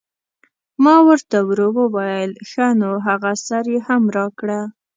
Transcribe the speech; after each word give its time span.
ما 0.83 0.95
ور 1.07 1.19
ته 1.29 1.37
ورو 1.49 1.69
وویل: 1.79 2.31
ښه 2.49 2.67
نو 2.81 2.91
هغه 3.07 3.31
سر 3.47 3.63
یې 3.73 3.79
هم 3.87 4.03
راکړه. 4.17 4.59